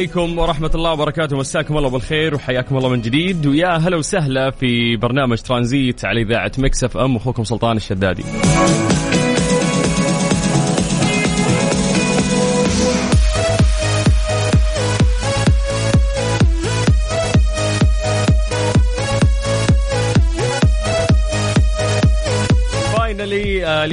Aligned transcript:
عليكم 0.00 0.38
ورحمة 0.38 0.70
الله 0.74 0.92
وبركاته. 0.92 1.36
مساكم 1.36 1.76
الله 1.76 1.90
بالخير 1.90 2.34
وحياكم 2.34 2.76
الله 2.76 2.88
من 2.88 3.00
جديد. 3.00 3.46
ويا 3.46 3.68
هلا 3.68 3.96
وسهلا 3.96 4.50
في 4.50 4.96
برنامج 4.96 5.38
ترانزيت 5.38 6.04
على 6.04 6.22
إذاعة 6.22 6.52
مكسف 6.58 6.96
أم 6.96 7.16
أخوكم 7.16 7.44
سلطان 7.44 7.76
الشدادي. 7.76 8.24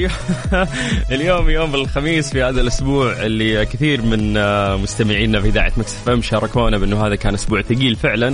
اليوم 0.07 0.67
اليوم 1.11 1.49
يوم 1.49 1.75
الخميس 1.75 2.31
في 2.31 2.43
هذا 2.43 2.61
الأسبوع 2.61 3.13
اللي 3.13 3.65
كثير 3.65 4.01
من 4.01 4.37
آه، 4.37 4.75
مستمعينا 4.75 5.41
في 5.41 5.47
إذاعة 5.47 5.71
مكس 5.77 5.95
إف 5.95 6.09
إم 6.09 6.21
شاركونا 6.21 6.77
بأنه 6.77 7.07
هذا 7.07 7.15
كان 7.15 7.33
أسبوع 7.33 7.61
ثقيل 7.61 7.95
فعلا. 7.95 8.33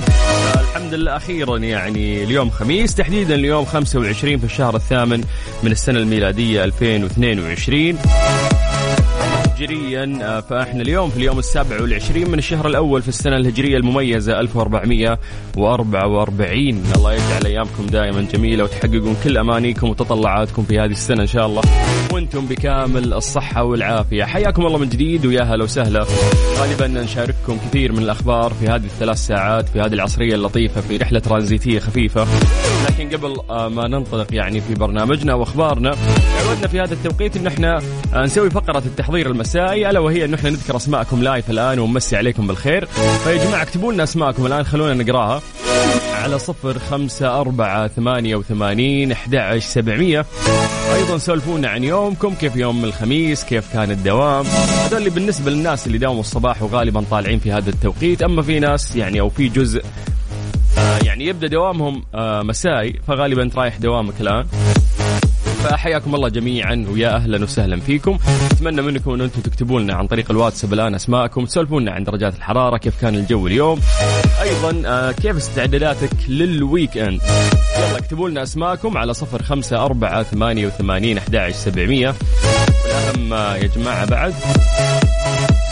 الحمد 0.61 0.93
لله 0.93 1.15
أخيرا 1.15 1.57
يعني 1.57 2.23
اليوم 2.23 2.49
خميس 2.49 2.95
تحديدا 2.95 3.35
اليوم 3.35 3.65
25 3.65 4.37
في 4.37 4.43
الشهر 4.43 4.75
الثامن 4.75 5.23
من 5.63 5.71
السنة 5.71 5.99
الميلادية 5.99 6.63
2022 6.63 7.97
هجريا 9.63 10.19
آه، 10.21 10.39
فاحنا 10.39 10.81
اليوم 10.81 11.09
في 11.09 11.17
اليوم 11.17 11.39
السابع 11.39 11.81
والعشرين 11.81 12.31
من 12.31 12.37
الشهر 12.37 12.67
الأول 12.67 13.01
في 13.01 13.07
السنة 13.07 13.37
الهجرية 13.37 13.77
المميزة 13.77 14.39
1444 14.39 16.83
الله 16.95 17.13
يجعل 17.13 17.45
أيامكم 17.45 17.85
دائما 17.85 18.27
جميلة 18.33 18.63
وتحققون 18.63 19.15
كل 19.23 19.37
أمانيكم 19.37 19.89
وتطلعاتكم 19.89 20.63
في 20.63 20.79
هذه 20.79 20.91
السنة 20.91 21.21
إن 21.21 21.27
شاء 21.27 21.45
الله. 21.45 21.61
وأنتم 22.13 22.45
بكامل 22.45 23.13
الصحة 23.13 23.63
والعافية. 23.63 24.23
حياكم 24.23 24.65
الله 24.65 24.77
من 24.77 24.89
جديد 24.89 25.25
ويا 25.25 25.43
هلا 25.43 25.63
وسهلا. 25.63 26.05
غالبا 26.59 26.87
نشارككم 26.87 27.57
كثير 27.69 27.91
من 27.91 27.99
الأخبار 27.99 28.53
في 28.53 28.67
هذه 28.67 28.85
الثلاث 28.85 29.17
ساعات 29.17 29.69
في 29.69 29.79
هذه 29.79 29.93
العصرية 29.93 30.35
اللطيفة 30.35 30.81
في 30.81 30.97
رحلة 30.97 31.19
ترانزيتية 31.19 31.79
خفيفة. 31.79 32.27
لكن 33.03 33.17
قبل 33.17 33.39
آه، 33.49 33.69
ما 33.69 33.87
ننطلق 33.87 34.27
يعني 34.31 34.61
في 34.61 34.73
برنامجنا 34.73 35.33
وأخبارنا 35.33 35.95
تعودنا 36.39 36.67
في 36.67 36.79
هذا 36.79 36.93
التوقيت 36.93 37.37
إن 37.37 37.47
إحنا 37.47 37.81
آه، 38.13 38.23
نسوي 38.23 38.49
فقرة 38.49 38.83
التحضير 38.85 39.27
المسائي 39.27 39.89
ألا 39.89 39.99
وهي 39.99 40.25
إن 40.25 40.33
إحنا 40.33 40.49
نذكر 40.49 40.75
أسماءكم 40.75 41.23
لايف 41.23 41.49
الآن 41.49 41.79
ونمسي 41.79 42.15
عليكم 42.15 42.47
بالخير. 42.47 42.85
فيا 43.23 43.45
جماعة 43.45 43.61
اكتبوا 43.61 43.93
لنا 43.93 44.03
أسماءكم 44.03 44.45
الآن 44.45 44.63
خلونا 44.63 45.03
نقراها. 45.03 45.41
على 46.13 46.39
صفر 46.39 46.79
خمسة 46.79 47.41
أربعة 47.41 47.87
ثمانية 47.87 48.35
وثمانين 48.35 49.11
أحد 49.11 49.57
سبعمية. 49.59 50.25
أيضا 50.95 51.17
سولفونا 51.17 51.69
عن 51.69 51.83
يومكم 51.83 52.33
كيف 52.33 52.55
يوم 52.55 52.83
الخميس 52.85 53.43
كيف 53.43 53.73
كان 53.73 53.91
الدوام. 53.91 54.45
هذول 54.85 54.99
اللي 54.99 55.09
بالنسبة 55.09 55.51
للناس 55.51 55.87
اللي 55.87 55.97
داوموا 55.97 56.21
الصباح 56.21 56.63
وغالبا 56.63 57.03
طالعين 57.11 57.39
في 57.39 57.51
هذا 57.51 57.69
التوقيت. 57.69 58.23
أما 58.23 58.41
في 58.41 58.59
ناس 58.59 58.95
يعني 58.95 59.19
أو 59.19 59.29
في 59.29 59.47
جزء 59.47 59.83
يعني 61.13 61.25
يبدأ 61.25 61.47
دوامهم 61.47 62.03
آه، 62.15 62.41
مسائي 62.43 62.99
فغالبا 63.07 63.43
انت 63.43 63.55
رايح 63.55 63.77
دوامك 63.77 64.21
الآن. 64.21 64.45
فحياكم 65.63 66.15
الله 66.15 66.29
جميعا 66.29 66.85
ويا 66.91 67.15
أهلا 67.15 67.43
وسهلا 67.43 67.79
فيكم. 67.79 68.17
أتمنى 68.51 68.81
منكم 68.81 69.11
أن 69.11 69.21
أنتم 69.21 69.41
تكتبوا 69.41 69.79
لنا 69.79 69.93
عن 69.93 70.07
طريق 70.07 70.31
الواتساب 70.31 70.73
الآن 70.73 70.95
أسماءكم 70.95 71.45
لنا 71.79 71.91
عن 71.91 72.03
درجات 72.03 72.35
الحرارة 72.35 72.77
كيف 72.77 73.01
كان 73.01 73.15
الجو 73.15 73.47
اليوم. 73.47 73.79
أيضا 74.41 74.81
آه، 74.85 75.11
كيف 75.11 75.37
استعداداتك 75.37 76.29
لل 76.29 76.97
weekend 76.97 77.21
يلا 77.77 77.97
اكتبوا 77.97 78.29
لنا 78.29 78.43
أسماءكم 78.43 78.97
على 78.97 79.13
صفر 79.13 79.43
خمسة 79.43 79.85
أربعة 79.85 80.23
ثمانية 80.23 80.67
وثمانين 80.67 81.17
أحد 81.17 81.35
سبعمية. 81.55 82.15
والأهم 82.85 83.33
آه، 83.33 83.55
يا 83.55 83.67
جماعة 83.67 84.05
بعد. 84.05 84.33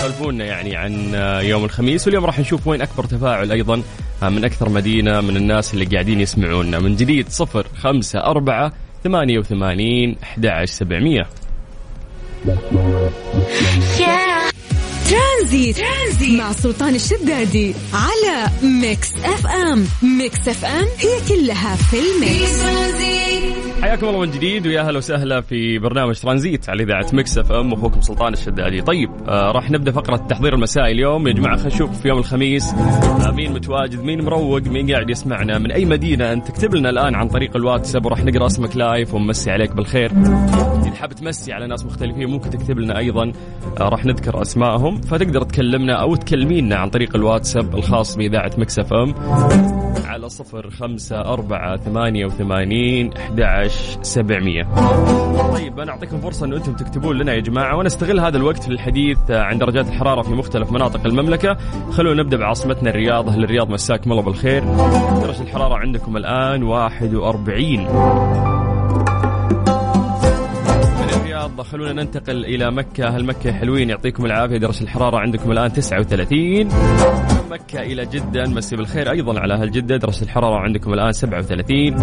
سولفونا 0.02 0.46
يعني 0.46 0.76
عن 0.76 1.16
آه، 1.16 1.42
يوم 1.42 1.66
الخميس 1.66 2.08
واليوم 2.08 2.26
راح 2.26 2.40
نشوف 2.40 2.68
وين 2.68 2.82
أكبر 2.82 3.04
تفاعل 3.06 3.52
أيضا 3.52 3.84
آه، 4.24 4.30
من 4.30 4.46
أكثر 4.46 4.70
مدينة 4.70 5.22
من 5.22 5.38
الناس 5.38 5.74
اللي 5.74 5.86
قاعدين 5.86 6.20
يسمعونا. 6.20 6.80
من 6.80 6.96
جديد 6.96 7.30
صفر 7.30 7.68
خمسة 7.78 8.20
أربعة 8.20 8.72
ثمانية 9.04 9.40
وثمانين 9.40 10.16
أحد 10.24 10.46
عشر 10.46 10.74
سبعمية. 10.74 11.28
ترانزيت. 15.12 15.78
ترانزيت. 15.78 16.40
مع 16.40 16.52
سلطان 16.52 16.96
الشدادي 16.96 17.74
على 17.94 18.48
ميكس 18.82 19.14
اف 19.14 19.48
ام. 19.48 19.86
ميكس 20.18 20.48
اف 20.48 20.66
ام 20.66 20.86
هي 21.00 21.28
كلها 21.30 21.76
في 21.76 21.98
ال 22.00 22.12
mix. 22.12 22.62
حياكم 23.82 24.08
الله 24.08 24.20
من 24.20 24.32
جديد 24.32 24.68
ويا 24.68 24.82
أهلا 24.82 24.98
وسهلا 24.98 25.42
في 25.42 25.80
برنامج 25.80 26.16
ترانزيت 26.16 26.70
على 26.70 26.84
إذاعة 26.84 27.06
مكس 27.14 27.38
اف 27.38 27.52
ام 27.52 27.74
أخوكم 27.74 28.02
سلطان 28.02 28.34
الشدادي. 28.34 28.82
طيب 28.82 29.10
آه 29.28 29.52
راح 29.52 29.72
نبدأ 29.72 29.92
فقرة 29.92 30.16
التحضير 30.16 30.54
المسائي 30.54 30.92
اليوم. 30.92 31.28
يا 31.28 31.34
جماعة 31.34 31.58
خلينا 31.58 31.76
نشوف 31.76 32.02
في 32.02 32.08
يوم 32.08 32.18
الخميس 32.18 32.74
آه 32.74 33.32
مين 33.32 33.54
متواجد 33.54 34.00
مين 34.04 34.26
مروق 34.26 34.62
مين 34.62 34.92
قاعد 34.92 35.10
يسمعنا 35.10 35.60
من 35.60 35.72
أي 35.72 35.86
مدينة؟ 35.86 36.34
أنت 36.34 36.48
تكتب 36.48 36.76
لنا 36.76 36.90
الآن 36.90 37.16
عن 37.16 37.28
طريق 37.28 37.56
الواتساب 37.56 38.06
وراح 38.06 38.24
نقرأ 38.24 38.46
اسمك 38.46 38.76
live 38.76 39.14
ونمسي 39.14 39.52
عليك 39.52 39.76
بالخير. 39.76 40.12
إذا 40.92 41.00
حاب 41.00 41.14
تمسي 41.14 41.54
على 41.54 41.68
ناس 41.68 41.86
مختلفين 41.86 42.30
ممكن 42.30 42.50
تكتب 42.50 42.80
لنا 42.80 42.98
أيضا 42.98 43.32
آه 43.80 43.90
راح 43.90 44.06
نذكر 44.06 44.42
أسمائهم. 44.42 45.02
فتقدر 45.02 45.44
تكلمنا 45.44 45.94
أو 46.02 46.16
تكلمينا 46.16 46.76
عن 46.76 46.90
طريق 46.90 47.16
الواتساب 47.16 47.76
الخاص 47.76 48.16
بإذاعة 48.16 48.52
مكس 48.58 48.80
إف 48.80 48.94
إم 48.94 49.14
على 50.06 50.30
صفر 50.30 50.70
خمسة 50.70 51.22
أربعة 51.22 51.78
ثمانية 51.78 52.26
وثمانين 52.26 53.14
أحد 53.14 53.68
سبعمية. 54.02 54.64
طيب 55.54 55.80
أنا 55.80 55.92
أعطيكم 55.92 56.22
فرصة 56.22 56.46
أن 56.46 56.54
أنتم 56.54 56.74
تكتبون 56.74 57.18
لنا 57.18 57.34
يا 57.34 57.40
جماعة 57.40 57.78
وأنا 57.78 57.88
أستغل 57.88 58.20
هذا 58.20 58.38
الوقت 58.38 58.64
في 58.64 58.70
الحديث 58.70 59.18
عن 59.30 59.58
درجات 59.58 59.88
الحرارة 59.88 60.22
في 60.22 60.32
مختلف 60.32 60.72
مناطق 60.72 61.06
المملكة. 61.06 61.58
خلونا 61.92 62.24
نبدأ 62.24 62.38
بعاصمتنا 62.38 62.90
الرياض. 62.90 63.30
أهل 63.30 63.44
الرياض 63.44 63.70
مساكم 63.70 64.12
الله 64.12 64.24
بالخير. 64.24 64.64
درجة 65.22 65.42
الحرارة 65.42 65.76
عندكم 65.76 66.18
الآن 66.18 66.64
41 66.64 68.51
الرياض 71.52 71.68
خلونا 71.68 71.94
ننتقل 71.94 72.46
إلى 72.46 72.72
مكة. 72.72 73.08
أهل 73.08 73.26
مكة 73.26 73.52
حلوين 73.54 73.90
يعطيكم 73.90 74.26
العافية. 74.26 74.58
درجة 74.58 74.84
الحرارة 74.84 75.18
عندكم 75.18 75.52
الآن 75.52 75.74
39 75.74 76.66
من 76.66 77.50
مكة 77.52 77.80
إلى 77.82 78.06
جدة 78.06 78.44
نمسي 78.44 78.76
بالخير 78.76 79.12
أيضا 79.12 79.40
على 79.40 79.54
أهل 79.54 79.72
جدة. 79.72 79.98
درجة 79.98 80.24
الحرارة 80.24 80.56
عندكم 80.56 80.94
الآن 80.94 81.12
37 81.12 81.94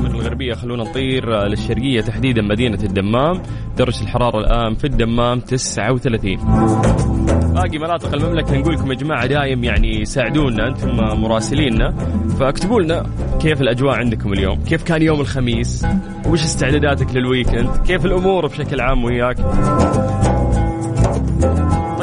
من 0.00 0.10
الغربية 0.10 0.54
خلونا 0.54 0.84
نطير 0.84 1.46
للشرقية 1.46 2.00
تحديدا 2.00 2.42
مدينة 2.42 2.78
الدمام. 2.82 3.42
درجة 3.76 4.02
الحرارة 4.02 4.38
الآن 4.38 4.74
في 4.74 4.84
الدمام 4.84 5.40
39 5.40 7.25
باقي 7.56 7.78
مناطق 7.78 8.14
المملكة 8.14 8.56
نقول 8.56 8.74
لكم 8.74 8.92
يا 8.92 8.96
جماعة 8.96 9.26
دايم 9.26 9.64
يعني 9.64 10.04
ساعدونا 10.04 10.68
أنتم 10.68 10.96
مراسليننا. 10.96 11.94
فاكتبوا 12.40 12.80
لنا 12.80 13.06
كيف 13.40 13.60
الأجواء 13.60 13.94
عندكم 13.94 14.32
اليوم؟ 14.32 14.64
كيف 14.64 14.82
كان 14.82 15.02
يوم 15.02 15.20
الخميس؟ 15.20 15.86
وش 16.26 16.42
استعداداتك 16.42 17.14
للويكند؟ 17.14 17.70
كيف 17.86 18.06
الأمور 18.06 18.46
بشكل 18.46 18.80
عام 18.80 19.04
وياك؟ 19.04 19.36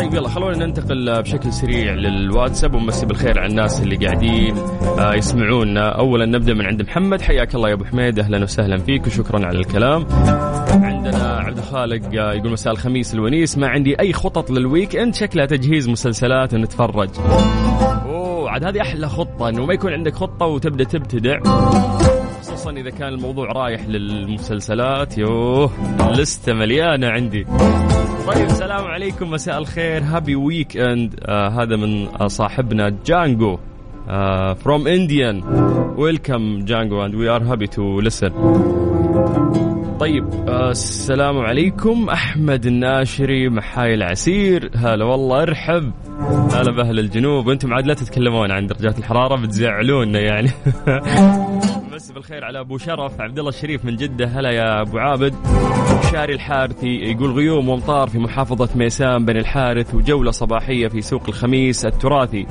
طيب 0.04 0.14
يلا 0.14 0.30
خلونا 0.30 0.66
ننتقل 0.66 1.22
بشكل 1.22 1.54
سريع 1.54 1.94
للواتساب 1.94 2.74
ونمسي 2.74 3.06
بالخير 3.06 3.40
على 3.40 3.50
الناس 3.50 3.82
اللي 3.82 3.96
قاعدين 3.96 4.58
آه، 5.00 5.14
يسمعونا. 5.14 5.90
اولا 5.90 6.26
نبدأ 6.26 6.54
من 6.54 6.66
عند 6.66 6.82
محمد. 6.82 7.22
حياك 7.22 7.56
الله 7.56 7.70
يا 7.70 7.74
أبو 7.74 7.84
حميد. 7.86 8.20
أهلا 8.20 8.44
وسهلا 8.44 8.78
فيك 8.78 9.08
وشكرا 9.08 9.46
على 9.46 9.60
الكلام. 9.60 10.06
عندنا 10.70 11.38
عبد 11.38 11.58
الخالق 11.58 12.22
آه، 12.22 12.34
يقول 12.34 12.52
مساء 12.52 12.74
الخميس 12.74 13.14
الونيس 13.14 13.58
ما 13.58 13.68
عندي 13.68 14.00
أي 14.00 14.14
خطط 14.14 14.52
لل 14.52 14.96
weekend 14.96 15.16
شكلها 15.16 15.46
تجهيز 15.46 15.90
مسلسلات 15.90 16.54
ونتفرج. 16.54 17.10
أوه 18.06 18.50
عاد 18.50 18.64
هذه 18.64 18.82
أحلى 18.82 19.10
خطة 19.10 19.50
إنه 19.50 19.66
ما 19.66 19.74
يكون 19.74 19.94
عندك 19.94 20.14
خطة 20.14 20.46
وتبدأ 20.46 20.84
تبتدع. 20.84 21.40
خصوصا 22.64 22.80
إذا 22.80 22.90
كان 22.90 23.14
الموضوع 23.14 23.52
رايح 23.52 23.86
للمسلسلات 23.88 25.18
يوه 25.18 25.72
لستة 26.12 26.54
مليانة 26.54 27.08
عندي. 27.08 27.44
طيب 28.28 28.46
السلام 28.46 28.86
عليكم 28.86 29.32
مساء 29.32 29.58
الخير. 29.58 30.04
Happy 30.04 30.36
weekend 30.36 31.16
هذا 31.30 31.76
من 31.76 32.08
صاحبنا 32.28 32.96
جانجو 33.06 33.58
from 34.56 34.88
Indian 34.88 35.44
welcome 35.98 36.66
جانجو 36.66 37.06
and 37.06 37.16
we 37.16 37.30
are 37.30 37.44
happy 37.44 37.68
to 37.68 38.00
listen 38.00 38.32
طيب 40.00 40.26
آه 40.48 40.72
السلام 40.72 41.38
عليكم 41.38 42.10
أحمد 42.10 42.66
الناشري 42.66 43.50
محاي 43.50 43.94
العسير. 43.94 44.72
هلا 44.76 45.06
والله 45.06 45.42
ارحب. 45.42 45.92
هلا 46.54 46.72
بأهل 46.72 47.00
الجنوب. 47.00 47.50
أنتم 47.50 47.74
عاد 47.74 47.88
لا 47.88 47.94
تتكلمون 47.94 48.52
عن 48.52 48.68
درجات 48.68 49.00
الحرارة 49.00 49.42
بتزعلونا 49.42 50.20
يعني. 50.20 50.50
بس 51.96 52.12
بالخير 52.12 52.46
على 52.46 52.60
أبو 52.60 52.78
شرف. 52.78 53.22
عبد 53.22 53.40
الله 53.40 53.50
الشريف 53.50 53.86
من 53.86 53.96
جدة. 53.96 54.26
هلا 54.26 54.52
يا 54.52 54.82
أبو 54.82 54.98
عابد. 54.98 55.36
شاري 56.12 56.34
الحارثي 56.34 56.88
يقول 56.88 57.32
غيوم 57.32 57.70
وامطار 57.70 58.10
في 58.10 58.20
محافظة 58.20 58.70
ميسان 58.76 59.26
بني 59.26 59.40
الحارث 59.40 59.96
وجولة 59.96 60.32
صباحية 60.32 60.88
في 60.88 61.02
سوق 61.02 61.24
الخميس 61.28 61.86
التراثي. 61.86 62.46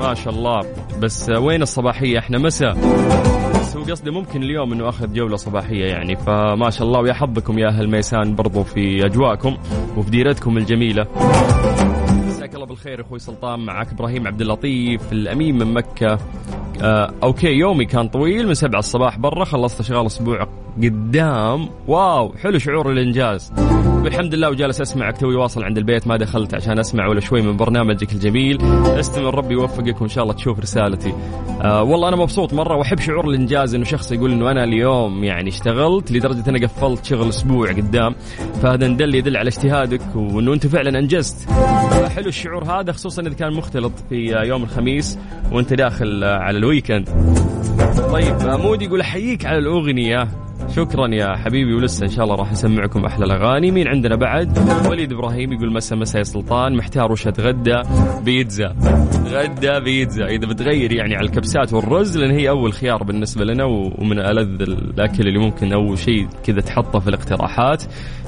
ما 0.00 0.14
شاء 0.14 0.34
الله. 0.34 0.60
بس 1.00 1.30
وين 1.30 1.62
الصباحية؟ 1.62 2.18
إحنا 2.18 2.38
مساء. 2.38 2.74
بس 3.60 3.76
هو 3.76 3.82
قصدي 3.82 4.10
ممكن 4.10 4.42
اليوم 4.42 4.72
إنه 4.72 4.88
أخذ 4.88 5.12
جولة 5.12 5.36
صباحية 5.36 5.84
يعني. 5.84 6.16
فما 6.16 6.70
شاء 6.70 6.86
الله. 6.86 7.00
ويا 7.00 7.12
حظكم 7.12 7.58
يا 7.58 7.68
أهل 7.68 7.90
ميسان 7.90 8.34
برضو 8.34 8.62
في 8.62 9.06
أجواءكم 9.06 9.56
وفي 9.96 10.10
ديرتكم 10.10 10.56
الجميلة. 10.58 11.06
الله 12.66 12.74
بالخير 12.74 13.00
أخوي 13.00 13.18
سلطان 13.18 13.60
معك 13.60 13.92
إبراهيم 13.92 14.26
عبد 14.26 14.40
اللطيف 14.40 15.12
الأمين 15.12 15.58
من 15.58 15.74
مكة. 15.74 16.18
آه 16.82 17.12
okay 17.22 17.46
يومي 17.46 17.84
كان 17.84 18.08
طويل 18.08 18.46
من 18.46 18.54
سبعة 18.54 18.78
الصباح 18.78 19.18
برا 19.18 19.44
خلصت 19.44 19.80
أشغال 19.80 20.06
أسبوع 20.06 20.48
قدام. 20.76 21.68
wow 21.88 22.32
حلو 22.32 22.58
شعور 22.58 22.92
الإنجاز. 22.92 23.52
والحمد 24.06 24.34
لله 24.34 24.50
وجالس 24.50 24.80
أسمعك. 24.80 25.18
توي 25.18 25.34
واصل 25.34 25.64
عند 25.64 25.78
البيت 25.78 26.06
ما 26.06 26.16
دخلت 26.16 26.54
عشان 26.54 26.78
أسمع 26.78 27.06
ولا 27.06 27.20
شوي 27.20 27.42
من 27.42 27.56
برنامجك 27.56 28.12
الجميل. 28.12 28.58
استمر 28.86 29.34
ربي 29.34 29.54
يوفقك 29.54 30.00
وإن 30.00 30.08
شاء 30.08 30.24
الله 30.24 30.34
تشوف 30.34 30.60
رسالتي. 30.60 31.14
آه 31.62 31.82
والله 31.82 32.08
أنا 32.08 32.16
مبسوط 32.16 32.54
مرة 32.54 32.76
وأحب 32.76 33.00
شعور 33.00 33.28
الإنجاز 33.28 33.74
إنه 33.74 33.84
شخص 33.84 34.12
يقول 34.12 34.32
إنه 34.32 34.50
أنا 34.50 34.64
اليوم 34.64 35.24
يعني 35.24 35.48
اشتغلت 35.48 36.12
لدرجة 36.12 36.50
اني 36.50 36.66
قفلت 36.66 37.04
شغل 37.04 37.28
أسبوع 37.28 37.72
قدام. 37.72 38.14
فهذا 38.62 38.88
ندل 38.88 39.14
يدل 39.14 39.36
على 39.36 39.48
اجتهادك 39.48 40.16
وإنه 40.16 40.52
أنت 40.52 40.66
فعلا 40.66 40.98
أنجزت. 40.98 41.50
حلو 42.16 42.28
الشعور 42.28 42.64
هذا 42.64 42.92
خصوصا 42.92 43.22
إذا 43.22 43.34
كان 43.34 43.52
مختلط 43.52 43.92
في 44.08 44.32
يوم 44.46 44.62
الخميس 44.62 45.18
وأنت 45.52 45.74
داخل 45.74 46.24
على 46.24 46.58
ال 46.58 46.64
weekend. 46.64 47.08
طيب 48.12 48.36
مودي 48.42 48.84
يقول 48.84 49.00
أحييك 49.00 49.46
على 49.46 49.58
الأغنية. 49.58 50.28
شكرا 50.74 51.08
يا 51.14 51.36
حبيبي 51.36 51.74
ولسه 51.74 52.04
إن 52.06 52.10
شاء 52.10 52.24
الله 52.24 52.36
راح 52.36 52.50
اسمعكم 52.50 53.04
أحلى 53.04 53.24
الأغاني. 53.24 53.70
مين 53.70 53.88
عندنا 53.88 54.16
بعد؟ 54.16 54.58
وليد 54.90 55.12
إبراهيم 55.12 55.52
يقول 55.52 55.72
مسا 55.72 55.96
مسا 55.96 56.18
يا 56.18 56.22
سلطان. 56.22 56.76
محتار 56.76 57.12
وش 57.12 57.26
أتغدى؟ 57.26 57.82
بيتزا. 58.24 58.76
غدا 59.26 59.78
بيتزا. 59.78 60.26
إذا 60.26 60.46
بتغير 60.46 60.92
يعني 60.92 61.16
على 61.16 61.26
الكبسات 61.26 61.72
والرز 61.72 62.18
لأن 62.18 62.30
هي 62.30 62.48
أول 62.48 62.72
خيار 62.72 63.02
بالنسبة 63.02 63.44
لنا 63.44 63.64
ومن 63.64 64.18
ألذ 64.18 64.62
الأكل 64.62 65.28
اللي 65.28 65.38
ممكن 65.38 65.72
اول 65.72 65.98
شيء 65.98 66.28
كذا 66.44 66.60
تحطه 66.60 66.98
في 66.98 67.08
الاقتراحات. 67.08 67.84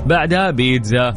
بعدها 0.06 0.50
بيتزا. 0.50 1.11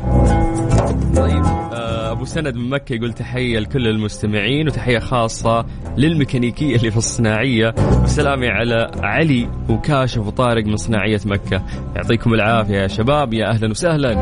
طيب 1.16 1.44
آه، 1.74 2.01
أبو 2.12 2.26
سند 2.26 2.56
من 2.56 2.70
مكة 2.70 2.94
يقول 2.94 3.14
تحية 3.14 3.60
لكل 3.60 3.88
المستمعين 3.88 4.68
وتحية 4.68 5.00
خاصة 5.00 5.66
للميكانيكية 5.98 6.76
اللي 6.76 6.92
في 6.92 6.98
الصناعية. 6.98 7.74
وسلامي 8.04 8.48
على 8.48 8.92
علي 9.04 9.50
وكاشف 9.70 10.28
وطارق 10.28 10.66
من 10.66 10.78
صناعية 10.78 11.20
مكة. 11.26 11.64
يعطيكم 11.96 12.34
العافية 12.34 12.76
يا 12.76 12.88
شباب. 12.88 13.34
يا 13.34 13.50
أهلا 13.50 13.70
وسهلا. 13.70 14.22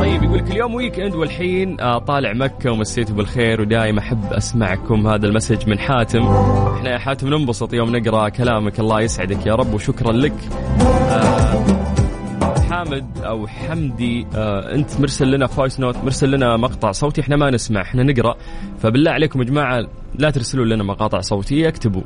طيب 0.00 0.22
يقول 0.22 0.38
لك 0.38 0.50
اليوم 0.50 0.74
weekend 0.74 1.14
والحين 1.14 1.80
آه، 1.80 1.98
طالع 1.98 2.32
مكة 2.32 2.72
ومسيته 2.72 3.14
بالخير 3.14 3.60
ودايم 3.60 3.98
أحب 3.98 4.32
أسمعكم 4.32 5.06
هذا 5.06 5.26
ال 5.26 5.31
message 5.31 5.68
من 5.68 5.78
حاتم. 5.78 6.22
إحنا 6.76 6.90
يا 6.90 6.98
حاتم 6.98 7.28
ننبسط 7.28 7.74
يوم 7.74 7.96
نقرأ 7.96 8.28
كلامك. 8.28 8.80
الله 8.80 9.00
يسعدك 9.00 9.46
يا 9.46 9.54
رب 9.54 9.74
وشكرا 9.74 10.12
لك. 10.12 10.34
آه، 11.10 11.95
حامد 12.76 13.18
أو 13.18 13.46
حمدي 13.46 14.26
آه 14.34 14.74
أنت 14.74 15.00
مرسل 15.00 15.30
لنا 15.30 15.46
voice 15.46 15.80
note 15.80 15.96
مرسل 15.96 16.30
لنا 16.30 16.56
مقطع 16.56 16.92
صوتي 16.92 17.20
إحنا 17.20 17.36
ما 17.36 17.50
نسمع 17.50 17.82
إحنا 17.82 18.02
نقرأ. 18.02 18.36
فبالله 18.78 19.10
عليكم 19.10 19.38
يا 19.38 19.44
جماعة 19.44 19.86
لا 20.18 20.30
ترسلوا 20.30 20.64
لنا 20.64 20.84
مقاطع 20.84 21.20
صوتية 21.20 21.68
اكتبوا. 21.68 22.02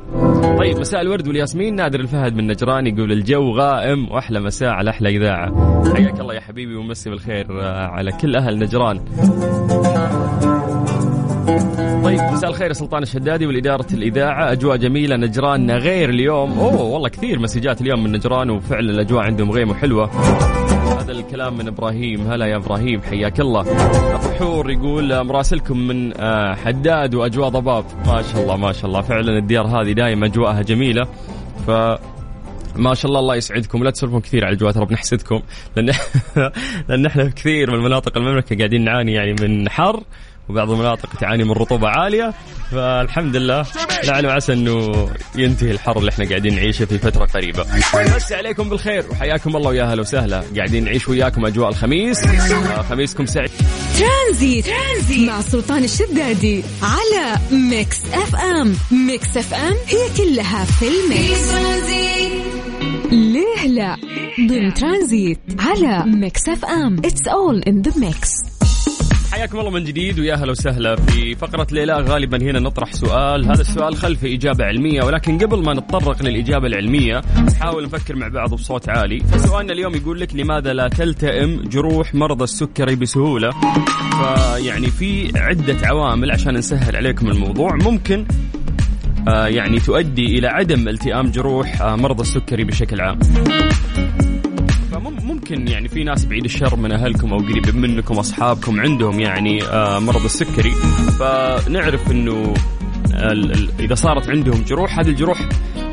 طيب 0.57 0.79
مساء 0.79 1.01
الورد 1.01 1.27
والياسمين 1.27 1.75
نادر 1.75 1.99
الفهد 1.99 2.35
من 2.35 2.47
نجران 2.47 2.87
يقول 2.87 3.11
الجو 3.11 3.51
غائم 3.51 4.11
وأحلى 4.11 4.39
مساء 4.39 4.69
على 4.69 4.89
أحلى 4.89 5.09
إذاعة. 5.09 5.51
حياك 5.93 6.19
الله 6.19 6.33
يا 6.33 6.41
حبيبي 6.41 6.75
ومسي 6.75 7.09
بالخير 7.09 7.61
آه 7.61 7.87
على 7.87 8.11
كل 8.11 8.35
أهل 8.35 8.59
نجران. 8.59 8.99
مساء 12.31 12.49
الخير 12.49 12.73
سلطان 12.73 13.03
الشدادي 13.03 13.45
والإدارة 13.45 13.85
الإذاعة. 13.93 14.51
أجواء 14.51 14.77
جميلة 14.77 15.15
نجران 15.15 15.71
غير 15.71 16.09
اليوم. 16.09 16.59
أوه 16.59 16.81
والله 16.81 17.09
كثير 17.09 17.39
مسجات 17.39 17.81
اليوم 17.81 18.03
من 18.03 18.11
نجران 18.11 18.49
وفعلا 18.49 18.91
الأجواء 18.91 19.23
عندهم 19.23 19.51
غيم 19.51 19.69
وحلوة 19.69 20.09
هذا 20.99 21.11
الكلام 21.11 21.57
من 21.57 21.67
إبراهيم. 21.67 22.31
هلا 22.31 22.45
يا 22.45 22.55
إبراهيم 22.55 23.01
حياك 23.01 23.39
الله. 23.39 23.61
أبو 24.15 24.29
حور 24.39 24.71
يقول 24.71 25.23
مراسلكم 25.23 25.77
من 25.87 26.21
آه، 26.21 26.55
حداد 26.55 27.15
وأجواء 27.15 27.49
ضباب. 27.49 27.85
ما 28.07 28.21
شاء 28.21 28.41
الله 28.41 28.55
ما 28.55 28.71
شاء 28.71 28.85
الله. 28.85 29.01
فعلا 29.01 29.37
الديار 29.37 29.67
هذه 29.67 29.91
دائما 29.91 30.25
أجواءها 30.25 30.61
جميلة. 30.61 31.07
ف 31.67 31.71
ما 32.75 32.93
شاء 32.93 33.09
الله 33.09 33.19
الله 33.19 33.35
يسعدكم. 33.35 33.83
لا 33.83 33.89
تسولفون 33.89 34.21
كثير 34.21 34.45
على 34.45 34.53
الأجواء 34.53 34.77
ترى 34.77 34.91
بنحسدكم 34.91 35.41
لأن 35.75 35.91
لأن 36.89 37.05
إحنا 37.05 37.23
في 37.23 37.31
كثير 37.31 37.71
من 37.71 37.83
مناطق 37.83 38.17
المملكة 38.17 38.57
قاعدين 38.57 38.83
نعاني 38.83 39.13
يعني 39.13 39.35
من 39.41 39.69
حر. 39.69 40.03
وبعض 40.49 40.71
المناطق 40.71 41.09
تعاني 41.19 41.43
من 41.43 41.51
رطوبة 41.51 41.87
عالية 41.87 42.33
فالحمد 42.71 43.35
لله 43.35 43.65
لعل 44.03 44.27
وعسى 44.27 44.53
إنه 44.53 45.09
ينتهي 45.35 45.71
الحر 45.71 45.97
اللي 45.99 46.09
إحنا 46.09 46.29
قاعدين 46.29 46.55
نعيشه 46.55 46.85
في 46.85 46.97
فترة 46.97 47.25
قريبة. 47.25 47.65
بس 48.15 48.31
عليكم 48.31 48.69
بالخير 48.69 49.05
وحياكم 49.11 49.55
الله 49.55 49.69
ويا 49.69 49.83
أهلا 49.83 50.01
وسهلا. 50.01 50.43
قاعدين 50.55 50.83
نعيش 50.83 51.07
وياكم 51.07 51.45
أجواء 51.45 51.69
الخميس. 51.69 52.23
آه، 52.23 52.81
خميسكم 52.81 53.25
سعيد. 53.25 53.49
ترانزيت. 53.99 54.65
ترانزيت. 54.65 55.29
مع 55.29 55.41
سلطان 55.41 55.83
الشدادي 55.83 56.63
على 56.81 57.37
ميكس 57.51 57.99
أف 58.13 58.35
أم. 58.35 58.75
ميكس 58.91 59.37
أف 59.37 59.53
أم 59.53 59.75
هي 59.87 60.09
كلها 60.17 60.65
في 60.65 60.85
ال 60.87 61.00
mix. 61.00 61.51
ليه 63.11 63.67
لا؟ 63.67 63.97
ضمن 64.49 64.73
ترانزيت 64.73 65.39
على 65.59 66.03
ميكس 66.05 66.49
أف 66.49 66.65
أم. 66.65 66.97
It's 67.05 67.27
all 67.27 67.61
in 67.67 67.81
the 67.81 67.91
mix 67.99 68.50
حياكم 69.41 69.59
الله 69.59 69.71
من 69.71 69.83
جديد 69.83 70.19
ويا 70.19 70.33
أهلا 70.33 70.51
وسهلا 70.51 70.95
في 70.95 71.35
فقرة 71.35 71.67
ليه 71.71 71.84
لا. 71.84 71.93
غالبا 71.93 72.37
هنا 72.37 72.59
نطرح 72.59 72.93
سؤال. 72.93 73.45
هذا 73.45 73.61
السؤال 73.61 73.95
خلفه 73.95 74.33
إجابة 74.33 74.65
علمية 74.65 75.03
ولكن 75.03 75.37
قبل 75.37 75.63
ما 75.63 75.73
نتطرق 75.73 76.23
للإجابة 76.23 76.67
العلمية 76.67 77.21
نحاول 77.47 77.83
نفكر 77.83 78.15
مع 78.15 78.27
بعض 78.27 78.53
بصوت 78.53 78.89
عالي. 78.89 79.19
فسؤالنا 79.19 79.73
اليوم 79.73 79.95
يقول 79.95 80.19
لك 80.19 80.35
لماذا 80.35 80.73
لا 80.73 80.87
تلتئم 80.87 81.61
جروح 81.61 82.15
مرضى 82.15 82.43
السكري 82.43 82.95
بسهولة؟ 82.95 83.49
فيعني 84.11 84.87
في 84.87 85.31
عدة 85.35 85.87
عوامل 85.87 86.31
عشان 86.31 86.53
نسهل 86.53 86.95
عليكم 86.95 87.27
الموضوع. 87.27 87.75
ممكن 87.75 88.25
آه 89.27 89.47
يعني 89.47 89.79
تؤدي 89.79 90.25
إلى 90.39 90.47
عدم 90.47 90.87
التئام 90.87 91.31
جروح 91.31 91.81
آه 91.81 91.95
مرضى 91.95 92.21
السكري 92.21 92.63
بشكل 92.63 93.01
عام. 93.01 93.19
فممكن 95.51 95.71
يعني 95.71 95.87
في 95.87 96.03
ناس 96.03 96.25
بعيد 96.25 96.43
الشر 96.43 96.75
من 96.75 96.91
أهلكم 96.91 97.33
أو 97.33 97.39
قريبين 97.39 97.81
منكم 97.81 98.19
أصحابكم 98.19 98.79
عندهم 98.79 99.19
يعني 99.19 99.63
آه، 99.63 99.99
مرض 99.99 100.23
السكري. 100.23 100.71
فنعرف 101.19 102.11
إنه 102.11 102.53
إذا 103.79 103.95
صارت 103.95 104.29
عندهم 104.29 104.63
جروح 104.63 104.99
هذه 104.99 105.07
الجروح 105.07 105.49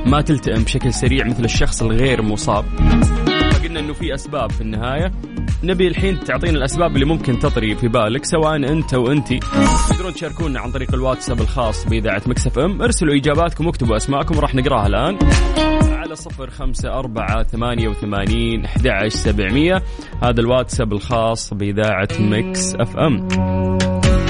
ما 0.07 0.21
تلتئم 0.21 0.63
بشكل 0.63 0.95
سريع 0.95 1.27
مثل 1.27 1.45
الشخص 1.45 1.83
الغير 1.83 2.23
مصاب. 2.23 2.65
فقلنا 3.53 3.81
إنه 3.81 3.93
في 3.93 4.15
أسباب 4.15 4.51
في 4.53 4.61
النهاية. 4.61 5.13
نبي 5.63 5.89
الحين 5.89 6.21
تعطينا 6.21 6.59
الأسباب 6.59 6.95
اللي 6.95 7.07
ممكن 7.07 7.39
تطري 7.39 7.77
في 7.77 7.89
بالك 7.89 8.25
سواء 8.25 8.57
أنت 8.57 8.95
وانتي 8.95 9.41
تقدرون 9.89 10.15
تشاركونا 10.15 10.61
عن 10.61 10.71
طريق 10.73 10.95
الواتساب 10.95 11.41
الخاص 11.41 11.85
بإذاعة 11.85 12.23
Mix 12.27 12.59
FM. 12.59 12.83
ارسلوا 12.83 13.15
إجاباتكم 13.15 13.67
واكتبوا 13.67 13.97
أسماءكم 13.97 14.37
وراح 14.37 14.55
نقراها 14.55 14.87
الآن. 14.87 15.19
على 16.09 16.17
صفر 16.17 16.51
خمسة 16.51 16.99
أربعة 16.99 17.43
ثمانية 17.43 17.89
وثمانين 17.89 18.65
أحد 18.65 18.87
عشر 18.87 19.09
سبعمية. 19.09 19.83
هذا 20.23 20.41
الواتساب 20.41 20.93
الخاص 20.93 21.55
بإذاعة 21.55 22.09
Mix 22.21 22.75
FM. 22.75 23.29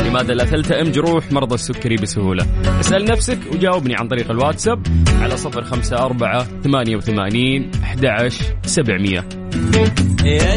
لماذا 0.06 0.34
لا 0.34 0.44
تلتئم 0.44 0.90
جروح 0.90 1.32
مرضى 1.32 1.54
السكري 1.54 1.96
بسهولة؟ 1.96 2.46
اسأل 2.80 3.04
نفسك 3.04 3.38
وجاوبني 3.52 3.94
عن 3.96 4.08
طريق 4.08 4.30
الواتساب 4.30 4.86
على 5.20 5.36
صفر 5.36 5.64
خمسة 5.64 5.96
أربعة 5.96 6.44
ثمانية 6.44 6.96
وثمانين 6.96 7.70
أحد 7.82 8.06
عشر 8.06 8.44
سبعمية. 8.62 9.28
يا 10.24 10.56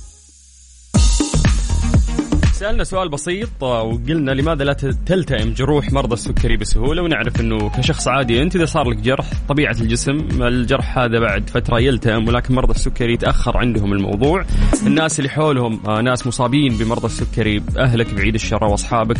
سألنا 2.61 2.83
سؤال 2.83 3.09
بسيط 3.09 3.63
آه، 3.63 3.83
وقلنا 3.83 4.31
لماذا 4.31 4.63
لا 4.63 4.73
تلتئم 5.05 5.53
جروح 5.53 5.91
مرضى 5.91 6.13
السكري 6.13 6.57
بسهولة 6.57 7.01
ونعرف 7.01 7.41
أنه 7.41 7.69
كشخص 7.69 8.07
عادي 8.07 8.41
أنت 8.41 8.55
إذا 8.55 8.65
صار 8.65 8.89
لك 8.89 8.97
جرح 8.97 9.25
طبيعة 9.49 9.75
الجسم 9.81 10.43
الجرح 10.43 10.97
هذا 10.97 11.19
بعد 11.19 11.49
فترة 11.49 11.79
يلتئم 11.79 12.27
ولكن 12.27 12.55
مرضى 12.55 12.71
السكري 12.73 13.13
يتأخر 13.13 13.57
عندهم 13.57 13.93
الموضوع. 13.93 14.45
الناس 14.85 15.19
اللي 15.19 15.29
حولهم 15.29 15.79
آه، 15.87 16.01
ناس 16.01 16.27
مصابين 16.27 16.77
بمرضى 16.77 17.05
السكري 17.05 17.63
أهلك 17.77 18.13
بعيد 18.13 18.33
الشر 18.33 18.63
وأصحابك 18.63 19.17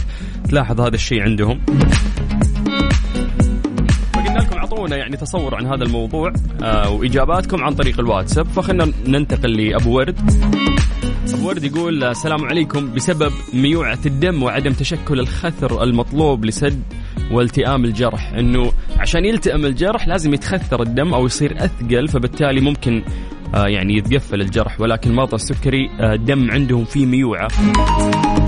تلاحظ 0.49 0.81
هذا 0.81 0.95
الشيء 0.95 1.21
عندهم. 1.21 1.61
أعطونا 4.57 4.95
يعني 4.95 5.17
تصور 5.17 5.55
عن 5.55 5.65
هذا 5.65 5.83
الموضوع 5.83 6.33
آه 6.63 6.89
وإجاباتكم 6.89 7.63
عن 7.63 7.73
طريق 7.75 7.99
الواتساب. 7.99 8.45
فخلنا 8.45 8.91
ننتقل 9.07 9.67
لأبو 9.67 9.97
ورد. 9.97 10.19
ابو 11.29 11.47
ورد 11.47 11.63
يقول 11.63 12.03
السلام 12.03 12.45
عليكم. 12.45 12.93
بسبب 12.93 13.31
ميوعة 13.53 13.99
الدم 14.05 14.43
وعدم 14.43 14.73
تشكل 14.73 15.19
الخثر 15.19 15.83
المطلوب 15.83 16.45
لسد 16.45 16.83
والتئام 17.31 17.85
الجرح. 17.85 18.33
إنه 18.33 18.71
عشان 18.99 19.25
يلتئم 19.25 19.65
الجرح 19.65 20.07
لازم 20.07 20.33
يتخثر 20.33 20.81
الدم 20.81 21.13
أو 21.13 21.25
يصير 21.25 21.65
أثقل 21.65 22.07
فبالتالي 22.07 22.61
ممكن 22.61 23.03
آه 23.55 23.67
يعني 23.67 23.97
يتقفل 23.97 24.41
الجرح 24.41 24.81
ولكن 24.81 25.15
مرضى 25.15 25.35
السكري 25.35 25.89
آه 25.99 26.13
الدم 26.13 26.51
عندهم 26.51 26.85
فيه 26.85 27.05
ميوعة. 27.05 27.47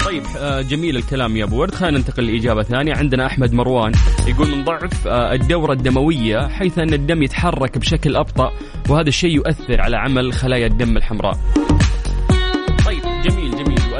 طيب 0.05 0.23
آه، 0.37 0.61
جميل 0.61 0.97
الكلام 0.97 1.37
يا 1.37 1.43
أبو 1.43 1.61
ورد. 1.61 1.75
خلينا 1.75 1.97
ننتقل 1.97 2.27
لإجابة 2.27 2.63
ثانية. 2.63 2.93
عندنا 2.95 3.25
أحمد 3.25 3.53
مروان 3.53 3.91
يقول 4.27 4.47
من 4.47 4.63
ضعف 4.63 5.07
آه، 5.07 5.33
الدورة 5.33 5.73
الدموية 5.73 6.47
حيث 6.47 6.79
أن 6.79 6.93
الدم 6.93 7.23
يتحرك 7.23 7.77
بشكل 7.77 8.15
أبطأ 8.15 8.51
وهذا 8.89 9.09
الشيء 9.09 9.35
يؤثر 9.35 9.81
على 9.81 9.97
عمل 9.97 10.33
خلايا 10.33 10.67
الدم 10.67 10.97
الحمراء. 10.97 11.37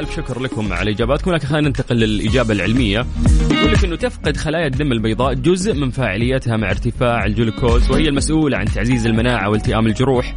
والف 0.04 0.16
شكر 0.16 0.40
لكم 0.40 0.72
على 0.72 0.90
إجاباتكم. 0.90 1.32
لكن 1.32 1.46
خلينا 1.46 1.68
ننتقل 1.68 1.96
للإجابة 1.96 2.52
العلمية. 2.52 3.06
يقول 3.50 3.72
لك 3.72 3.84
إنه 3.84 3.96
تفقد 3.96 4.36
خلايا 4.36 4.66
الدم 4.66 4.92
البيضاء 4.92 5.34
جزء 5.34 5.74
من 5.74 5.90
فاعليتها 5.90 6.56
مع 6.56 6.70
ارتفاع 6.70 7.24
الجلوكوز 7.24 7.90
وهي 7.90 8.08
المسؤولة 8.08 8.56
عن 8.58 8.64
تعزيز 8.64 9.06
المناعة 9.06 9.50
والتئام 9.50 9.86
الجروح. 9.86 10.36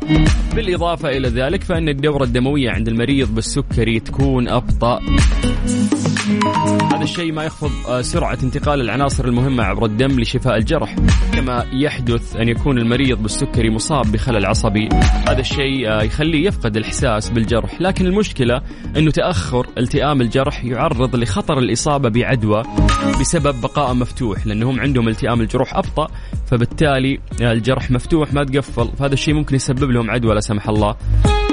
بالإضافة 0.55 1.09
إلى 1.09 1.27
ذلك 1.27 1.63
فإن 1.63 1.89
الدورة 1.89 2.23
الدموية 2.23 2.69
عند 2.69 2.87
المريض 2.87 3.35
بالسكري 3.35 3.99
تكون 3.99 4.47
أبطأ. 4.47 4.99
هذا 6.93 7.03
الشيء 7.03 7.31
ما 7.31 7.43
يخفض 7.43 7.71
آه، 7.89 8.01
سرعة 8.01 8.37
انتقال 8.43 8.81
العناصر 8.81 9.25
المهمة 9.25 9.63
عبر 9.63 9.85
الدم 9.85 10.19
لشفاء 10.19 10.57
الجرح 10.57 10.95
كما 11.33 11.65
يحدث 11.73 12.35
أن 12.35 12.49
يكون 12.49 12.77
المريض 12.77 13.21
بالسكري 13.21 13.69
مصاب 13.69 14.11
بخلل 14.11 14.45
عصبي. 14.45 14.89
هذا 15.27 15.39
الشيء 15.39 15.89
آه، 15.89 16.01
يخليه 16.03 16.47
يفقد 16.47 16.77
الإحساس 16.77 17.29
بالجرح. 17.29 17.81
لكن 17.81 18.05
المشكلة 18.05 18.61
أنه 18.97 19.11
تأخر 19.11 19.56
التئام 19.77 20.21
الجرح 20.21 20.65
يعرض 20.65 21.15
لخطر 21.15 21.59
الإصابة 21.59 22.09
بعدوى 22.09 22.63
بسبب 23.19 23.61
بقاء 23.61 23.93
مفتوح 23.93 24.47
لأنهم 24.47 24.79
عندهم 24.79 25.07
التئام 25.07 25.41
الجروح 25.41 25.75
أبطأ 25.75 26.07
فبالتالي 26.47 27.19
الجرح 27.41 27.91
مفتوح 27.91 28.33
ما 28.33 28.43
تقفل 28.43 28.89
فهذا 28.99 29.13
الشيء 29.13 29.33
ممكن 29.33 29.55
يسبب 29.55 29.91
لهم 29.91 30.11
عدوى 30.11 30.33
لا 30.33 30.39
سمح 30.39 30.69
الله. 30.69 30.95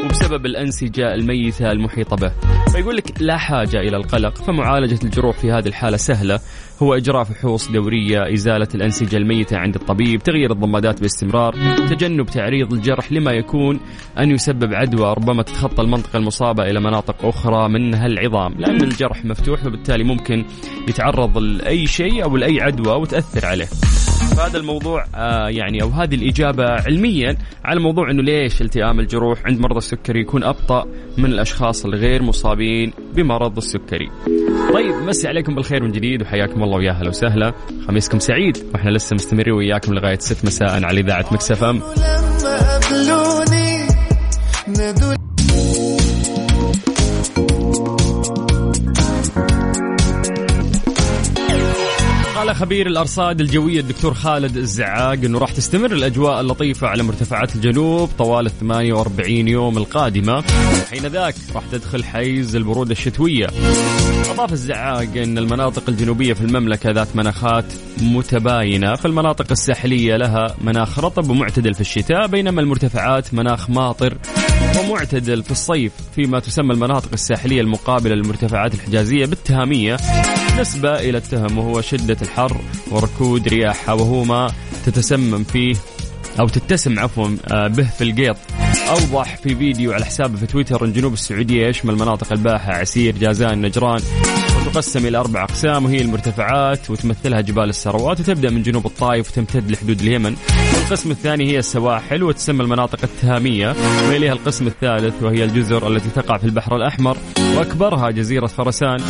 وبسبب 0.05 0.47
الأنسجة 0.47 1.15
الميتة 1.15 1.73
المحيطة 1.73 2.17
به. 2.17 2.33
فيقول 2.73 2.97
لك 2.97 3.23
لا 3.23 3.37
حاجة 3.37 3.81
إلى 3.81 3.97
القلق 3.97 4.35
فمعالجة 4.37 4.99
الجروح 5.05 5.39
في 5.39 5.53
هذه 5.53 5.67
الحالة 5.69 5.97
سهلة. 5.97 6.41
هو 6.83 6.95
إجراء 6.95 7.25
فحوص 7.25 7.71
دورية 7.71 8.33
إزالة 8.35 8.69
الأنسجة 8.75 9.17
الميتة 9.17 9.57
عند 9.57 9.75
الطبيب 9.75 10.23
تغيير 10.23 10.53
الضمادات 10.53 11.01
باستمرار 11.01 11.53
تجنب 11.89 12.27
تعريض 12.27 12.73
الجرح 12.73 13.13
لما 13.13 13.33
يكون 13.33 13.81
أن 14.19 14.31
يسبب 14.31 14.75
عدوى 14.75 15.13
ربما 15.13 15.43
تتخطى 15.43 15.83
المنطقة 15.83 16.17
المصابة 16.17 16.63
إلى 16.63 16.81
مناطق 16.81 17.25
أخرى 17.25 17.69
منها 17.69 18.07
العظام. 18.07 18.55
لأن 18.59 18.83
الجرح 18.83 19.25
مفتوح 19.25 19.67
وبالتالي 19.67 20.05
ممكن 20.05 20.45
يتعرض 20.89 21.39
لأي 21.39 21.87
شيء 21.87 22.25
أو 22.25 22.37
لأي 22.37 22.61
عدوى 22.61 22.97
وتأثر 22.97 23.47
عليه. 23.47 23.67
فهذا 24.37 24.59
الموضوع 24.59 25.05
آه 25.15 25.49
يعني 25.49 25.83
أو 25.83 25.89
هذه 25.89 26.15
الإجابة 26.15 26.65
علميا 26.65 27.37
على 27.65 27.81
موضوع 27.81 28.11
إنه 28.11 28.23
ليش 28.23 28.63
التئام 28.63 29.01
الجروح 29.01 29.39
عند 29.47 29.61
مرضى 29.61 29.79
السكري 29.79 30.21
يكون 30.21 30.45
أبطأ 30.45 30.85
من 31.19 31.25
الأشخاص 31.25 31.85
الغير 31.85 32.23
مصابين 32.23 32.93
بمرض 33.15 33.57
السكري. 33.57 34.11
طيب 34.75 34.95
مسي 34.95 35.29
عليكم 35.29 35.55
بالخير 35.55 35.83
من 35.83 35.93
جديد 35.93 36.23
وحياكم 36.23 36.63
الله 36.63 36.77
ويا 36.77 36.91
أهلا 36.91 37.09
وسهلا 37.09 37.53
خميسكم 37.89 38.19
سعيد 38.19 38.59
وإحنا 38.75 38.91
لسه 38.91 39.15
مستمرين 39.15 39.55
وياكم 39.55 39.95
لغاية 39.95 40.19
6 40.19 40.47
مساء 40.47 40.85
على 40.85 41.01
إذاعة 41.01 41.27
Mix 41.33 41.65
FM. 41.65 41.81
خبير 52.55 52.87
الأرصاد 52.87 53.41
الجوية 53.41 53.81
الدكتور 53.81 54.15
خالد 54.15 54.57
الزعاق 54.57 55.13
إنه 55.13 55.39
راح 55.39 55.53
تستمر 55.53 55.93
الأجواء 55.93 56.41
اللطيفة 56.41 56.87
على 56.87 57.03
مرتفعات 57.03 57.57
الجنوب 57.57 58.11
طوال 58.19 58.47
ال 58.47 58.59
48 58.59 59.49
يوم 59.49 59.79
القادمة. 59.79 60.45
حين 60.91 61.07
ذاك 61.07 61.35
راح 61.55 61.65
تدخل 61.73 62.05
حيز 62.05 62.57
البرودة 62.57 62.93
الشتوية. 62.93 63.47
أضاف 64.31 64.53
الزعاق 64.53 65.17
أن 65.17 65.39
المناطق 65.39 65.83
الجنوبية 65.89 66.33
في 66.33 66.41
المملكة 66.41 66.91
ذات 66.91 67.17
مناخات 67.17 67.65
متباينة 68.03 68.95
فالمناطق 68.95 69.47
الساحلية 69.51 70.17
لها 70.17 70.47
مناخ 70.61 70.99
رطب 70.99 71.31
ومعتدل 71.31 71.75
في 71.75 71.81
الشتاء 71.81 72.27
بينما 72.27 72.61
المرتفعات 72.61 73.35
مناخ 73.35 73.71
ماطر 73.71 74.19
ومعتدل 74.79 75.43
في 75.43 75.51
الصيف 75.51 75.93
فيما 76.15 76.41
تسمى 76.41 76.75
المناطق 76.75 77.11
الساحلية 77.13 77.61
المقابلة 77.61 78.15
للمرتفعات 78.15 78.75
الحجازية 78.75 79.27
بالتهامية. 79.27 79.97
نسبة 80.61 80.95
إلى 80.95 81.19
التهم 81.19 81.59
وهو 81.59 81.81
شدة 81.81 82.17
الحر 82.23 82.61
وركود 82.91 83.49
رياحها 83.49 83.95
وهو 83.95 84.25
ما 84.25 84.53
تتسمم 84.87 85.45
فيه 85.45 85.77
أو 86.41 86.49
تتسم 86.49 86.99
عفوا 86.99 87.37
آه، 87.53 87.69
به 87.69 87.91
في 87.99 88.05
القيط. 88.05 88.37
أوضح 88.91 89.37
في 89.37 89.55
فيديو 89.55 89.93
على 89.93 90.05
حسابه 90.05 90.37
في 90.37 90.47
تويتر 90.47 90.85
أن 90.85 90.93
جنوب 90.93 91.13
السعودية 91.13 91.67
يشمل 91.67 91.95
مناطق 91.95 92.33
الباحة 92.33 92.73
عسير 92.73 93.19
جازان 93.19 93.63
نجران 93.63 94.01
وتقسم 94.61 95.07
إلى 95.07 95.19
أربع 95.19 95.45
أقسام 95.45 95.85
وهي 95.85 96.01
المرتفعات 96.01 96.91
وتمثلها 96.91 97.41
جبال 97.41 97.69
السروات 97.69 98.21
وتبدأ 98.21 98.51
من 98.51 98.63
جنوب 98.63 98.87
الطائف 98.87 99.31
وتمتد 99.31 99.71
لحدود 99.71 100.01
اليمن. 100.01 100.37
والقسم 100.77 101.11
الثاني 101.11 101.51
هي 101.53 101.59
السواحل 101.59 102.23
وتسمى 102.23 102.63
المناطق 102.63 102.99
التهامية 103.03 103.75
ويليها 104.09 104.33
القسم 104.33 104.67
الثالث 104.67 105.23
وهي 105.23 105.45
الجزر 105.45 105.89
التي 105.89 106.09
تقع 106.11 106.39
في 106.39 106.45
البحر 106.45 106.77
الأحمر 106.77 107.17
وأكبرها 107.57 108.11
جزيرة 108.11 108.47
خرسان 108.47 109.01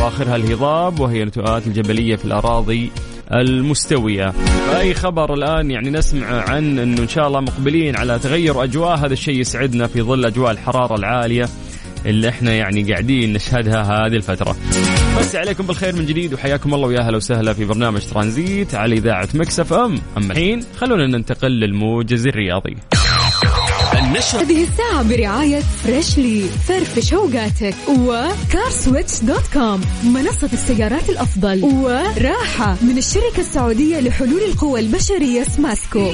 وآخرها 0.00 0.36
الهضاب 0.36 1.00
وهي 1.00 1.22
النتوءات 1.22 1.66
الجبلية 1.66 2.16
في 2.16 2.24
الأراضي 2.24 2.90
المستوية. 3.34 4.30
فأي 4.66 4.94
خبر 4.94 5.34
الآن 5.34 5.70
يعني 5.70 5.90
نسمع 5.90 6.26
عن 6.26 6.78
أنه 6.78 7.02
إن 7.02 7.08
شاء 7.08 7.26
الله 7.26 7.40
مقبلين 7.40 7.96
على 7.96 8.18
تغير 8.18 8.64
أجواء. 8.64 8.96
هذا 8.96 9.12
الشيء 9.12 9.40
يسعدنا 9.40 9.86
في 9.86 10.02
ظل 10.02 10.24
أجواء 10.24 10.50
الحرارة 10.50 10.94
العالية 10.94 11.48
اللي 12.06 12.28
إحنا 12.28 12.52
يعني 12.52 12.92
قاعدين 12.92 13.32
نشهدها 13.32 13.82
هذه 13.82 14.16
الفترة. 14.16 14.56
بس 15.18 15.36
عليكم 15.36 15.66
بالخير 15.66 15.96
من 15.96 16.06
جديد 16.06 16.34
وحياكم 16.34 16.74
الله 16.74 16.88
ويا 16.88 17.00
أهلا 17.00 17.16
وسهلا 17.16 17.52
في 17.52 17.64
برنامج 17.64 18.00
ترانزيت 18.00 18.74
على 18.74 18.94
إذاعة 18.94 19.28
مكسف 19.34 19.72
أم. 19.72 19.98
أما 20.16 20.32
الحين 20.32 20.64
خلونا 20.76 21.06
ننتقل 21.06 21.50
للموجز 21.50 22.26
الرياضي. 22.26 22.76
هذه 24.02 24.62
الساعة 24.62 25.02
برعاية 25.08 25.60
Freshly 25.60 26.40
فرفش 26.40 27.14
اوقاتك 27.14 27.74
و 27.88 28.01
CarSwitch 28.01 29.20
dot 29.20 29.46
com 29.52 29.80
منصة 30.04 30.50
السيارات 30.52 31.08
الأفضل 31.08 31.64
وراحة 31.64 32.76
من 32.82 32.98
الشركة 32.98 33.38
السعودية 33.38 34.00
لحلول 34.00 34.40
القوى 34.40 34.80
البشرية 34.80 35.42
سماسكو 35.42 36.10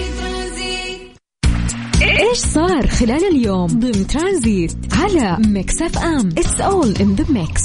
إيش 2.02 2.38
صار 2.38 2.86
خلال 2.86 3.36
اليوم؟ 3.36 3.66
ضمن 3.66 4.06
ترانزيت 4.06 4.76
على 4.92 5.38
Mix 5.46 5.82
FM. 5.82 6.28
It's 6.38 6.60
all 6.60 6.94
in 7.00 7.14
the 7.14 7.24
mix 7.28 7.62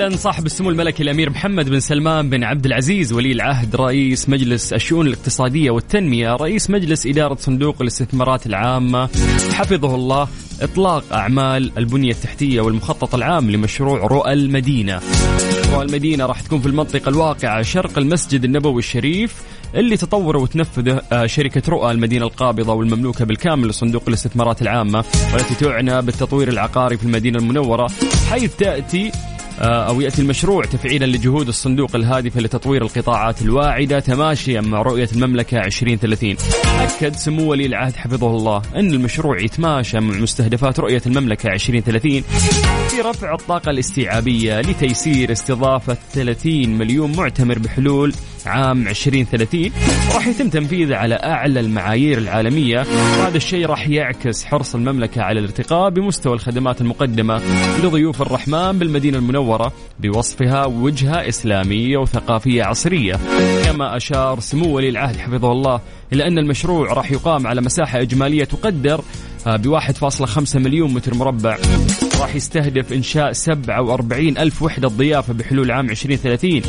أعلن 0.00 0.16
صاحب 0.16 0.46
السمو 0.46 0.70
الملكي 0.70 1.02
الأمير 1.02 1.30
محمد 1.30 1.68
بن 1.68 1.80
سلمان 1.80 2.30
بن 2.30 2.44
عبد 2.44 2.66
العزيز 2.66 3.12
ولي 3.12 3.32
العهد 3.32 3.76
رئيس 3.76 4.28
مجلس 4.28 4.72
الشؤون 4.72 5.06
الاقتصادية 5.06 5.70
والتنمية 5.70 6.32
رئيس 6.32 6.70
مجلس 6.70 7.06
إدارة 7.06 7.34
صندوق 7.34 7.76
الاستثمارات 7.82 8.46
العامة. 8.46 9.08
حفظه 9.52 9.94
الله 9.94 10.28
إطلاق 10.62 11.12
أعمال 11.12 11.78
البنية 11.78 12.10
التحتية 12.10 12.60
والمخطط 12.60 13.14
العام 13.14 13.50
لمشروع 13.50 13.98
رؤى 13.98 14.32
المدينة. 14.32 15.00
رؤى 15.72 15.82
المدينة 15.82 16.26
راح 16.26 16.40
تكون 16.40 16.60
في 16.60 16.66
المنطقة 16.66 17.08
الواقعة 17.08 17.62
شرق 17.62 17.98
المسجد 17.98 18.44
النبوي 18.44 18.78
الشريف 18.78 19.34
اللي 19.74 19.96
تطوره 19.96 20.38
وتنفذه 20.38 21.02
آه، 21.12 21.26
شركة 21.26 21.62
رؤى 21.68 21.90
المدينة 21.90 22.26
القابضة 22.26 22.72
والمملوكة 22.72 23.24
بالكامل 23.24 23.68
لصندوق 23.68 24.02
الاستثمارات 24.08 24.62
العامة 24.62 25.04
والتي 25.32 25.54
تعنى 25.54 26.02
بالتطوير 26.02 26.48
العقاري 26.48 26.96
في 26.96 27.04
المدينة 27.04 27.38
المنورة 27.38 27.88
حيث 28.30 28.56
تأتي 28.56 29.12
أو 29.60 30.00
يأتي 30.00 30.22
المشروع 30.22 30.64
تفعيلا 30.64 31.04
لجهود 31.04 31.48
الصندوق 31.48 31.96
الهادفة 31.96 32.40
لتطوير 32.40 32.82
القطاعات 32.82 33.42
الواعدة 33.42 34.00
تماشيا 34.00 34.60
مع 34.60 34.82
رؤية 34.82 35.08
المملكة 35.16 35.58
2030 35.58 36.36
أكد 36.80 37.16
سمو 37.16 37.50
ولي 37.50 37.66
العهد 37.66 37.96
حفظه 37.96 38.30
الله 38.30 38.62
أن 38.76 38.90
المشروع 38.90 39.40
يتماشى 39.40 40.00
مع 40.00 40.18
مستهدفات 40.18 40.80
رؤية 40.80 41.02
المملكة 41.06 41.52
2030 41.52 42.22
في 42.88 43.00
رفع 43.00 43.34
الطاقة 43.34 43.70
الاستيعابية 43.70 44.60
لتيسير 44.60 45.32
استضافة 45.32 45.96
30 46.12 46.68
مليون 46.68 47.16
معتمر 47.16 47.58
بحلول 47.58 48.12
عام 48.46 48.88
2030 48.88 49.70
راح 50.14 50.26
يتم 50.26 50.48
تنفيذه 50.48 50.96
على 50.96 51.14
أعلى 51.14 51.60
المعايير 51.60 52.18
العالمية. 52.18 52.78
وهذا 53.18 53.36
الشيء 53.36 53.66
راح 53.66 53.88
يعكس 53.88 54.44
حرص 54.44 54.74
المملكة 54.74 55.22
على 55.22 55.40
الارتقاء 55.40 55.90
بمستوى 55.90 56.32
الخدمات 56.34 56.80
المقدمة 56.80 57.42
لضيوف 57.84 58.22
الرحمن 58.22 58.78
بالمدينة 58.78 59.18
المنورة. 59.18 59.45
بوصفها 60.00 60.66
وجهة 60.66 61.28
إسلامية 61.28 61.96
وثقافية 61.96 62.64
عصرية. 62.64 63.14
كما 63.64 63.96
أشار 63.96 64.40
سمو 64.40 64.76
ولي 64.76 64.88
العهد 64.88 65.16
حفظه 65.16 65.52
الله 65.52 65.80
إلى 66.12 66.26
أن 66.26 66.38
المشروع 66.38 66.92
راح 66.92 67.12
يقام 67.12 67.46
على 67.46 67.60
مساحة 67.60 68.00
إجمالية 68.00 68.44
تقدر 68.44 69.00
ب 69.46 69.66
1.5 69.66 70.56
مليون 70.56 70.94
متر 70.94 71.14
مربع. 71.14 71.58
راح 72.20 72.34
يستهدف 72.34 72.92
إنشاء 72.92 73.32
47 73.32 74.38
ألف 74.38 74.62
وحدة 74.62 74.88
ضيافة 74.88 75.32
بحلول 75.32 75.70
عام 75.70 75.90
2030 75.90 76.62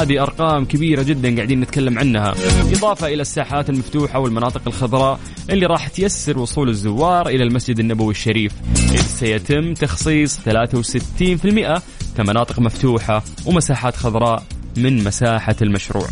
هذه 0.00 0.22
أرقام 0.22 0.64
كبيرة 0.64 1.02
جدا 1.02 1.36
قاعدين 1.36 1.60
نتكلم 1.60 1.98
عنها. 1.98 2.34
إضافة 2.72 3.06
إلى 3.06 3.22
الساحات 3.22 3.70
المفتوحة 3.70 4.18
والمناطق 4.18 4.62
الخضراء 4.66 5.20
اللي 5.50 5.66
راح 5.66 5.88
تيسر 5.88 6.38
وصول 6.38 6.68
الزوار 6.68 7.28
إلى 7.28 7.44
المسجد 7.44 7.78
النبوي 7.78 8.10
الشريف. 8.10 8.52
إذ 8.92 9.02
سيتم 9.02 9.74
تخصيص 9.74 10.38
63% 10.38 11.82
كمناطق 12.16 12.58
مفتوحة 12.58 13.22
ومساحات 13.46 13.96
خضراء. 13.96 14.42
من 14.76 15.04
مساحة 15.04 15.56
المشروع. 15.62 16.06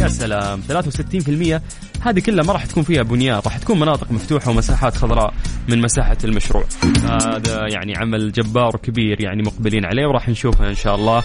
يا 0.00 0.08
سلام 0.08 0.62
63% 0.68 1.60
هذه 2.02 2.20
كلها 2.20 2.44
ما 2.44 2.52
راح 2.52 2.64
تكون 2.64 2.82
فيها 2.82 3.02
بنيان 3.02 3.40
راح 3.44 3.58
تكون 3.58 3.80
مناطق 3.80 4.12
مفتوحة 4.12 4.50
ومساحات 4.50 4.96
خضراء 4.96 5.34
من 5.68 5.80
مساحة 5.80 6.16
المشروع. 6.24 6.64
هذا 7.04 7.66
يعني 7.72 7.96
عمل 7.96 8.32
جبار 8.32 8.76
وكبير 8.76 9.20
يعني 9.20 9.42
مقبلين 9.42 9.84
عليه 9.84 10.06
وراح 10.06 10.28
نشوفه 10.28 10.68
إن 10.68 10.74
شاء 10.74 10.94
الله 10.94 11.22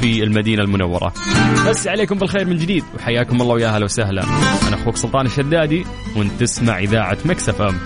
في 0.00 0.22
المدينة 0.22 0.62
المنورة. 0.62 1.12
بس 1.68 1.88
عليكم 1.88 2.18
بالخير 2.18 2.46
من 2.46 2.56
جديد 2.56 2.84
وحياكم 2.94 3.42
الله 3.42 3.54
ويا 3.54 3.68
أهلا 3.68 3.84
وسهلا. 3.84 4.22
أنا 4.68 4.76
أخوك 4.82 4.96
سلطان 4.96 5.26
الشدادي 5.26 5.84
وأنت 6.16 6.40
تسمع 6.40 6.78
إذاعة 6.78 7.18
مكسف 7.24 7.62
أم. 7.62 7.78